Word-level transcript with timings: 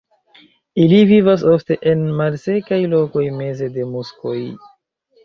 Ili 0.85 1.01
vivas 1.11 1.43
ofte 1.51 1.77
en 1.91 2.01
malsekaj 2.21 2.79
lokoj 2.95 3.27
meze 3.43 3.69
de 3.77 3.87
muskoj. 3.93 4.35